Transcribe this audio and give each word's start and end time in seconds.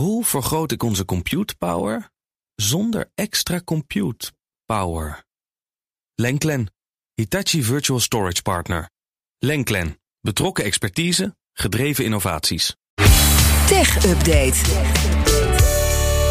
Hoe 0.00 0.24
vergroot 0.24 0.72
ik 0.72 0.82
onze 0.82 1.04
compute 1.04 1.56
power 1.56 2.10
zonder 2.54 3.10
extra 3.14 3.60
compute 3.64 4.32
power? 4.66 5.24
Lenklen, 6.14 6.72
Hitachi 7.14 7.62
Virtual 7.62 8.00
Storage 8.00 8.42
Partner. 8.42 8.90
Lenklen, 9.38 10.00
betrokken 10.20 10.64
expertise, 10.64 11.36
gedreven 11.52 12.04
innovaties. 12.04 12.76
Tech 13.66 14.04
Update. 14.04 14.58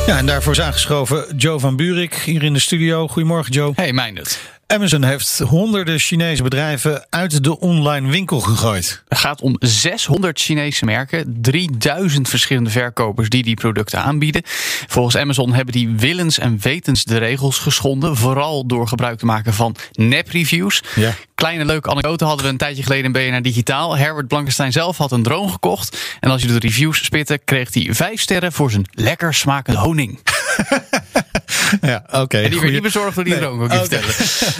Ja, 0.05 0.17
en 0.17 0.25
daarvoor 0.25 0.51
is 0.51 0.61
aangeschoven 0.61 1.37
Joe 1.37 1.59
van 1.59 1.75
Buurik 1.75 2.13
hier 2.13 2.43
in 2.43 2.53
de 2.53 2.59
studio. 2.59 3.07
Goedemorgen, 3.07 3.53
Joe. 3.53 3.71
Hey, 3.75 3.93
Meindert. 3.93 4.58
Amazon 4.73 5.03
heeft 5.03 5.39
honderden 5.39 5.99
Chinese 5.99 6.43
bedrijven 6.43 7.05
uit 7.09 7.43
de 7.43 7.59
online 7.59 8.09
winkel 8.09 8.39
gegooid. 8.39 9.03
Het 9.07 9.17
gaat 9.17 9.41
om 9.41 9.55
600 9.59 10.39
Chinese 10.39 10.85
merken, 10.85 11.37
3000 11.41 12.29
verschillende 12.29 12.69
verkopers 12.69 13.29
die 13.29 13.43
die 13.43 13.55
producten 13.55 14.01
aanbieden. 14.01 14.41
Volgens 14.87 15.17
Amazon 15.17 15.53
hebben 15.53 15.73
die 15.73 15.89
willens 15.89 16.39
en 16.39 16.59
wetens 16.61 17.03
de 17.03 17.17
regels 17.17 17.57
geschonden, 17.57 18.15
vooral 18.15 18.65
door 18.65 18.87
gebruik 18.87 19.19
te 19.19 19.25
maken 19.25 19.53
van 19.53 19.75
nep-reviews. 19.91 20.83
Ja. 20.95 21.13
Kleine 21.35 21.65
leuke 21.65 21.89
anekdote 21.89 22.25
hadden 22.25 22.45
we 22.45 22.51
een 22.51 22.57
tijdje 22.57 22.83
geleden 22.83 23.05
in 23.05 23.11
BNR 23.11 23.41
Digitaal. 23.41 23.97
Herbert 23.97 24.27
Blankenstein 24.27 24.71
zelf 24.71 24.97
had 24.97 25.11
een 25.11 25.23
drone 25.23 25.51
gekocht. 25.51 25.97
En 26.19 26.29
als 26.29 26.41
je 26.41 26.47
de 26.47 26.59
reviews 26.59 27.03
spitte, 27.03 27.39
kreeg 27.45 27.73
hij 27.73 27.87
vijf 27.91 28.21
sterren 28.21 28.51
voor 28.51 28.71
zijn 28.71 28.85
lekker 28.91 29.33
smakende 29.33 29.79
honing. 29.79 30.19
Ja, 31.81 32.03
oké. 32.11 32.37
En 32.37 32.49
die 32.49 32.59
werd 32.59 32.71
niet 32.73 32.81
bezorgd 32.81 33.15
door 33.15 33.23
die 33.23 33.35
Nee. 33.35 33.51
Oké. 33.51 33.75
vertellen. 33.75 34.07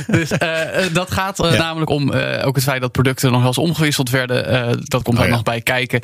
Dus 0.19 0.31
eh, 0.31 0.85
eh, 0.85 0.93
dat 0.93 1.11
gaat 1.11 1.39
eh, 1.39 1.51
Ja. 1.51 1.57
namelijk 1.57 1.91
om 1.91 2.11
ook 2.43 2.55
het 2.55 2.63
feit 2.63 2.81
dat 2.81 2.91
producten 2.91 3.29
nog 3.31 3.39
wel 3.39 3.47
eens 3.47 3.57
omgewisseld 3.57 4.09
werden. 4.09 4.79
dat 4.83 5.03
komt 5.03 5.17
Oh, 5.19 5.25
ja. 5.25 5.29
nog 5.31 5.43
bij 5.43 5.61
kijken. 5.61 6.01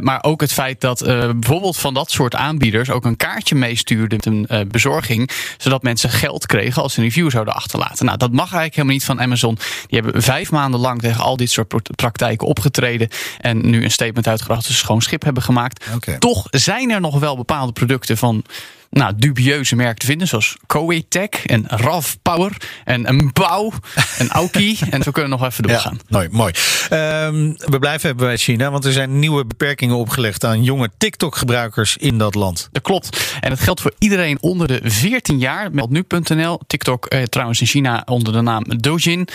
Maar 0.00 0.22
ook 0.22 0.40
het 0.40 0.52
feit 0.52 0.80
dat 0.80 1.02
bijvoorbeeld 1.38 1.76
van 1.76 1.94
dat 1.94 2.10
soort 2.10 2.34
aanbieders 2.34 2.90
ook 2.90 3.04
een 3.04 3.16
kaartje 3.16 3.54
meestuurden 3.54 4.18
met 4.24 4.26
een 4.26 4.68
bezorging. 4.70 5.30
Zodat 5.58 5.82
mensen 5.82 6.10
geld 6.10 6.46
kregen 6.46 6.82
als 6.82 6.92
ze 6.92 6.98
een 6.98 7.04
review 7.04 7.30
zouden 7.30 7.54
achterlaten. 7.54 8.06
Nou, 8.06 8.18
dat 8.18 8.32
mag 8.32 8.38
eigenlijk 8.52 8.74
helemaal 8.74 8.94
niet 8.94 9.04
van 9.04 9.20
Amazon. 9.20 9.58
Die 9.86 10.00
hebben 10.00 10.22
vijf 10.22 10.50
maanden 10.50 10.80
lang 10.80 11.00
tegen 11.00 11.20
al 11.22 11.36
dit 11.36 11.50
soort 11.50 11.96
praktijken 11.96 12.46
opgetreden. 12.46 13.08
En 13.40 13.70
nu 13.70 13.84
een 13.84 13.90
statement 13.90 14.28
uitgebracht 14.28 14.62
dat 14.62 14.70
ze 14.70 14.76
schoon 14.76 15.02
schip 15.02 15.22
hebben 15.24 15.42
gemaakt. 15.42 15.84
Toch 16.18 16.46
zijn 16.50 16.90
er 16.90 17.00
nog 17.00 17.18
wel 17.18 17.36
bepaalde 17.36 17.72
producten 17.72 18.16
van 18.16 18.44
nou, 18.90 19.12
dubieuze 19.16 19.76
merken 19.76 19.98
te 19.98 20.06
vinden. 20.06 20.28
Zoals 20.28 20.56
Koei-Tech 20.66 21.46
en 21.46 21.64
RAV 21.66 22.14
Power 22.22 22.52
en 22.84 23.08
een 23.08 23.30
Bouw 23.32 23.72
en 24.18 24.30
Aoki. 24.30 24.78
en 24.90 25.02
zo 25.02 25.10
kunnen 25.10 25.30
we 25.30 25.36
nog 25.38 25.46
even 25.50 25.62
doorgaan. 25.62 25.98
Ja, 26.06 26.16
mooi, 26.16 26.28
mooi. 26.30 26.52
Ehm, 26.88 27.52
we 27.56 27.78
blijven 27.78 28.16
bij 28.16 28.36
China, 28.36 28.70
want 28.70 28.84
er 28.84 28.92
zijn 28.92 29.18
nieuwe 29.18 29.44
beperkingen 29.44 29.96
opgelegd 29.96 30.44
aan 30.44 30.62
jonge 30.62 30.90
TikTok-gebruikers 30.98 31.96
in 31.96 32.18
dat 32.18 32.34
land. 32.34 32.68
Dat 32.72 32.82
klopt. 32.82 33.36
En 33.40 33.50
dat 33.50 33.60
geldt 33.60 33.80
voor 33.80 33.92
iedereen 33.98 34.42
onder 34.42 34.66
de 34.66 34.80
14 34.82 35.38
jaar. 35.38 35.72
Meld 35.72 35.90
nu.nl. 35.90 36.60
TikTok 36.66 37.06
eh, 37.06 37.22
trouwens 37.22 37.60
in 37.60 37.66
China 37.66 38.02
onder 38.06 38.32
de 38.32 38.40
naam 38.40 38.64
Douyin. 38.80 39.28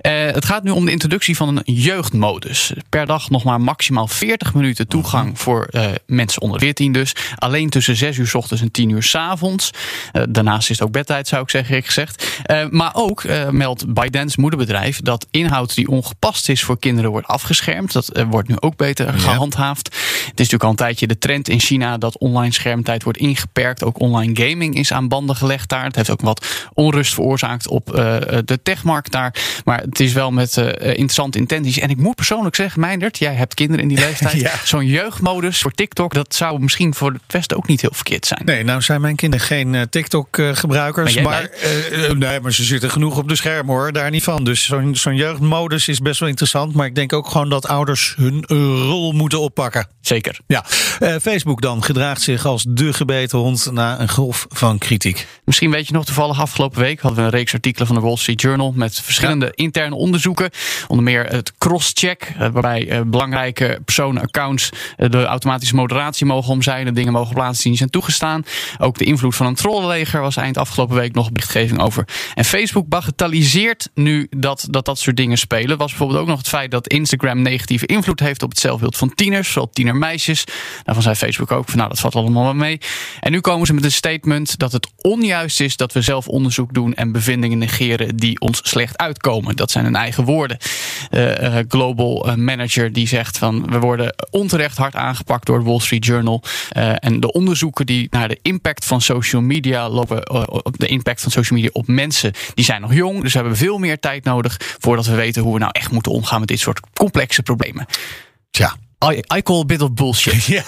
Eh, 0.00 0.12
het 0.12 0.44
gaat 0.44 0.62
nu 0.62 0.70
om 0.70 0.84
de 0.84 0.90
introductie 0.90 1.36
van 1.36 1.48
een 1.48 1.74
jeugdmodus. 1.74 2.72
Per 2.88 3.06
dag 3.06 3.30
nog 3.30 3.44
maar 3.44 3.60
maximaal 3.60 4.06
40 4.06 4.54
minuten 4.54 4.88
toegang 4.88 5.38
voor 5.38 5.64
eh, 5.64 5.86
mensen 6.06 6.42
onder 6.42 6.60
14 6.60 6.92
dus. 6.92 7.14
Alleen 7.36 7.70
tussen 7.70 7.96
6 7.96 8.16
uur 8.16 8.26
's 8.26 8.34
ochtends 8.34 8.62
en 8.62 8.70
10 8.70 8.90
uur 8.90 8.99
's 9.02 9.14
avonds. 9.14 9.70
Eh, 10.12 10.22
daarnaast 10.28 10.70
is 10.70 10.78
het 10.78 10.86
ook 10.86 10.92
bedtijd 10.92 11.28
zou 11.28 11.42
ik 11.42 11.50
zeggen, 11.50 11.82
gezegd. 11.82 12.40
Eh, 12.42 12.66
maar 12.70 12.90
ook 12.94 13.24
eh, 13.24 13.48
meldt 13.48 13.92
ByteDance 13.92 14.40
moederbedrijf 14.40 15.00
dat 15.00 15.26
inhoud 15.30 15.74
die 15.74 15.88
ongepast 15.88 16.48
is 16.48 16.62
voor 16.62 16.78
kinderen 16.78 17.10
wordt 17.10 17.26
afgeschermd. 17.26 17.92
Dat 17.92 18.24
wordt 18.30 18.48
nu 18.48 18.54
ook 18.60 18.76
beter 18.76 19.12
gehandhaafd. 19.12 19.86
Het 19.86 19.94
is 20.24 20.30
natuurlijk 20.34 20.62
al 20.62 20.70
een 20.70 20.76
tijdje 20.76 21.06
de 21.06 21.18
trend 21.18 21.48
in 21.48 21.60
China 21.60 21.98
dat 21.98 22.18
online 22.18 22.52
schermtijd 22.52 23.02
wordt 23.02 23.18
ingeperkt. 23.18 23.84
Ook 23.84 24.00
online 24.00 24.48
gaming 24.48 24.74
is 24.74 24.92
aan 24.92 25.08
banden 25.08 25.36
gelegd 25.36 25.68
daar. 25.68 25.84
Het 25.84 25.96
heeft 25.96 26.10
ook 26.10 26.20
wat 26.20 26.46
onrust 26.74 27.14
veroorzaakt 27.14 27.68
op 27.68 27.86
de 28.44 28.58
techmarkt 28.62 29.12
daar. 29.12 29.34
Maar 29.64 29.80
het 29.80 30.00
is 30.00 30.12
wel 30.12 30.30
met 30.30 30.56
interessante 30.78 31.38
intenties. 31.38 31.78
En 31.78 31.90
ik 31.90 31.96
moet 31.96 32.14
persoonlijk 32.14 32.56
zeggen, 32.56 32.80
Meindert, 32.80 33.18
jij 33.18 33.34
hebt 33.34 33.54
kinderen 33.54 33.82
in 33.82 33.88
die 33.88 34.04
leeftijd. 34.06 34.40
Ja. 34.40 34.52
Zo'n 34.64 34.86
jeugdmodus 34.86 35.60
voor 35.60 35.72
TikTok, 35.72 36.14
dat 36.14 36.34
zou 36.34 36.60
misschien 36.60 36.94
voor 36.94 37.12
het 37.12 37.22
Westen 37.26 37.56
ook 37.56 37.66
niet 37.66 37.80
heel 37.80 37.94
verkeerd 37.94 38.26
zijn. 38.26 38.42
Nee, 38.44 38.64
nou 38.64 38.80
zijn 38.90 39.02
mijn 39.02 39.16
kinderen 39.16 39.46
geen 39.46 39.74
eh, 39.74 39.82
TikTok-gebruikers. 39.82 41.14
Maar 41.14 41.22
Maar, 41.22 41.42
eh, 41.42 42.04
eh, 42.04 42.16
nee, 42.16 42.40
maar 42.40 42.52
ze 42.52 42.64
zitten 42.64 42.90
genoeg 42.90 43.18
op 43.18 43.28
de 43.28 43.36
schermen 43.36 43.74
hoor, 43.74 43.92
daar 43.92 44.10
niet 44.10 44.22
van. 44.22 44.44
Dus 44.44 44.64
zo'n 44.64 44.96
zo'n 44.96 45.16
jeugdmodus 45.16 45.88
is 45.88 45.98
best 45.98 46.20
wel 46.20 46.28
interessant. 46.28 46.74
Maar 46.74 46.86
ik 46.86 46.94
denk 46.94 47.12
ook 47.12 47.28
gewoon 47.28 47.48
dat 47.48 47.68
ouders 47.68 48.14
hun 48.16 48.44
eh, 48.46 48.56
rol 48.56 49.12
moeten 49.12 49.40
oppakken. 49.40 49.86
Zeker. 50.00 50.38
Ja, 50.46 50.64
Eh, 51.00 51.14
Facebook 51.22 51.60
dan 51.60 51.84
gedraagt 51.84 52.22
zich 52.22 52.46
als 52.46 52.64
de 52.68 52.92
gebeten 52.92 53.38
hond 53.38 53.70
na 53.72 54.00
een 54.00 54.08
golf 54.08 54.46
van 54.48 54.78
kritiek. 54.78 55.26
Misschien 55.44 55.70
weet 55.70 55.86
je 55.86 55.92
nog 55.92 56.04
toevallig 56.04 56.40
afgelopen 56.40 56.80
week 56.80 57.00
hadden 57.00 57.20
we 57.20 57.24
een 57.24 57.36
reeks 57.36 57.54
artikelen 57.54 57.86
van 57.86 57.96
de 57.96 58.02
Wall 58.02 58.16
Street 58.16 58.40
Journal 58.40 58.72
met 58.76 59.00
verschillende 59.00 59.52
interne 59.54 59.94
onderzoeken. 59.94 60.50
Onder 60.88 61.04
meer 61.04 61.26
het 61.26 61.52
crosscheck, 61.58 62.32
eh, 62.38 62.48
waarbij 62.48 62.88
eh, 62.88 63.00
belangrijke 63.06 63.78
personenaccounts 63.84 64.70
eh, 64.96 65.10
de 65.10 65.24
automatische 65.24 65.74
moderatie 65.74 66.26
mogen 66.26 66.52
omzeilen, 66.52 66.94
dingen 66.94 67.12
mogen 67.12 67.34
plaatsen 67.34 67.60
die 67.60 67.70
niet 67.70 67.78
zijn 67.78 67.90
toegestaan. 67.90 68.44
Ook 68.80 68.98
de 68.98 69.04
invloed 69.04 69.36
van 69.36 69.46
een 69.46 69.54
trollenleger 69.54 70.20
was 70.20 70.36
eind 70.36 70.58
afgelopen 70.58 70.96
week 70.96 71.14
nog 71.14 71.32
berichtgeving 71.32 71.80
over. 71.80 72.04
En 72.34 72.44
Facebook 72.44 72.88
bagatelliseert 72.88 73.88
nu 73.94 74.26
dat 74.30 74.66
dat, 74.70 74.84
dat 74.84 74.98
soort 74.98 75.16
dingen 75.16 75.38
spelen. 75.38 75.78
Was 75.78 75.90
bijvoorbeeld 75.90 76.20
ook 76.20 76.26
nog 76.26 76.38
het 76.38 76.48
feit 76.48 76.70
dat 76.70 76.88
Instagram 76.88 77.42
negatieve 77.42 77.86
invloed 77.86 78.20
heeft 78.20 78.42
op 78.42 78.50
het 78.50 78.58
zelfbeeld 78.58 78.96
van 78.96 79.14
tieners, 79.14 79.48
vooral 79.48 79.70
tienermeisjes. 79.72 80.44
Daarvan 80.84 81.02
zei 81.02 81.14
Facebook 81.14 81.50
ook 81.52 81.68
van 81.68 81.76
nou 81.76 81.88
dat 81.88 82.00
valt 82.00 82.14
allemaal 82.14 82.42
wel 82.42 82.54
mee. 82.54 82.78
En 83.20 83.32
nu 83.32 83.40
komen 83.40 83.66
ze 83.66 83.74
met 83.74 83.84
een 83.84 83.92
statement 83.92 84.58
dat 84.58 84.72
het 84.72 84.88
onjuist 84.96 85.60
is 85.60 85.76
dat 85.76 85.92
we 85.92 86.00
zelf 86.00 86.28
onderzoek 86.28 86.74
doen 86.74 86.94
en 86.94 87.12
bevindingen 87.12 87.58
negeren 87.58 88.16
die 88.16 88.40
ons 88.40 88.60
slecht 88.62 88.98
uitkomen. 88.98 89.56
Dat 89.56 89.70
zijn 89.70 89.84
hun 89.84 89.96
eigen 89.96 90.24
woorden. 90.24 90.56
Eh, 91.10 91.58
global 91.68 92.28
eh, 92.28 92.34
manager 92.34 92.92
die 92.92 93.08
zegt 93.08 93.38
van 93.38 93.70
we 93.70 93.78
worden 93.78 94.14
onterecht 94.30 94.76
hard 94.76 94.94
aangepakt 94.94 95.46
door 95.46 95.56
het 95.56 95.66
Wall 95.66 95.80
Street 95.80 96.04
Journal. 96.04 96.42
Eh, 96.70 96.92
en 96.94 97.20
de 97.20 97.32
onderzoeken 97.32 97.86
die 97.86 98.06
naar 98.10 98.28
de 98.28 98.38
impact 98.42 98.69
van 98.78 99.00
social 99.00 99.42
media 99.42 99.88
lopen, 99.88 100.22
eh, 100.22 100.42
op 100.46 100.78
de 100.78 100.86
impact 100.86 101.20
van 101.20 101.30
social 101.30 101.58
media 101.58 101.70
op 101.72 101.86
mensen, 101.86 102.32
die 102.54 102.64
zijn 102.64 102.80
nog 102.80 102.94
jong. 102.94 103.22
Dus 103.22 103.32
we 103.32 103.38
hebben 103.38 103.56
veel 103.56 103.78
meer 103.78 103.98
tijd 103.98 104.24
nodig 104.24 104.56
voordat 104.78 105.06
we 105.06 105.14
weten 105.14 105.42
hoe 105.42 105.52
we 105.52 105.58
nou 105.58 105.70
echt 105.72 105.90
moeten 105.90 106.12
omgaan 106.12 106.38
met 106.38 106.48
dit 106.48 106.60
soort 106.60 106.80
complexe 106.94 107.42
problemen. 107.42 107.86
Tja. 108.50 108.76
I, 109.04 109.22
I 109.36 109.42
call 109.42 109.60
a 109.60 109.64
bit 109.64 109.82
of 109.82 109.92
bullshit. 109.92 110.44
Ja, 110.56 110.64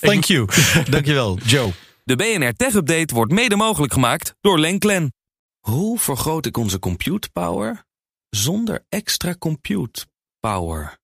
thank 0.00 0.24
you. 0.24 0.48
Dankjewel, 0.90 1.38
Joe. 1.38 1.72
De 2.04 2.16
BNR 2.16 2.52
Tech 2.52 2.74
Update 2.74 3.14
wordt 3.14 3.32
mede 3.32 3.56
mogelijk 3.56 3.92
gemaakt 3.92 4.34
door 4.40 4.58
Lenklen. 4.58 5.12
Hoe 5.60 5.98
vergroot 5.98 6.46
ik 6.46 6.56
onze 6.56 6.78
compute 6.78 7.28
power 7.32 7.84
zonder 8.30 8.84
extra 8.88 9.34
compute 9.38 10.06
power? 10.40 10.98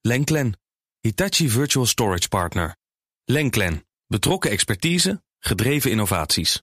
Lenklen, 0.00 0.58
Hitachi 1.00 1.48
Virtual 1.48 1.86
Storage 1.86 2.28
Partner. 2.28 2.76
Lenklen, 3.24 3.86
betrokken 4.06 4.50
expertise, 4.50 5.22
gedreven 5.38 5.90
innovaties. 5.90 6.62